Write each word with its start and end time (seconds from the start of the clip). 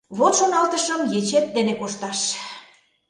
Вот, 0.17 0.33
шоналтышым, 0.39 1.01
ечет 1.19 1.45
дене 1.55 1.73
кошташ! 1.79 2.19